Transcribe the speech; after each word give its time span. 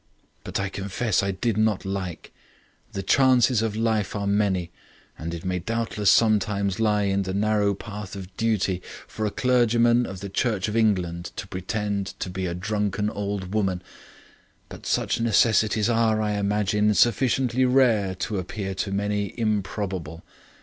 "But 0.43 0.59
I 0.59 0.67
confess 0.69 1.21
I 1.21 1.29
did 1.29 1.57
not 1.57 1.85
like. 1.85 2.33
The 2.93 3.03
chances 3.03 3.61
of 3.61 3.75
life 3.75 4.15
are 4.15 4.25
many, 4.25 4.71
and 5.15 5.31
it 5.31 5.45
may 5.45 5.59
doubtless 5.59 6.09
sometimes 6.09 6.79
lie 6.79 7.03
in 7.03 7.21
the 7.21 7.35
narrow 7.35 7.75
path 7.75 8.15
of 8.15 8.35
duty 8.35 8.81
for 9.05 9.27
a 9.27 9.29
clergyman 9.29 10.07
of 10.07 10.19
the 10.19 10.27
Church 10.27 10.67
of 10.67 10.75
England 10.75 11.25
to 11.35 11.47
pretend 11.47 12.19
to 12.19 12.31
be 12.31 12.47
a 12.47 12.55
drunken 12.55 13.11
old 13.11 13.53
woman; 13.53 13.83
but 14.69 14.87
such 14.87 15.19
necessities 15.19 15.87
are, 15.87 16.19
I 16.19 16.31
imagine, 16.31 16.95
sufficiently 16.95 17.63
rare 17.65 18.15
to 18.15 18.39
appear 18.39 18.73
to 18.73 18.91
many 18.91 19.39
improbable. 19.39 20.23